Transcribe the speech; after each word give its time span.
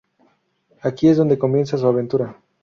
Aquí 0.81 1.09
es 1.09 1.17
donde 1.17 1.37
comienza 1.37 1.77
su 1.77 1.85
aventura. 1.85 2.35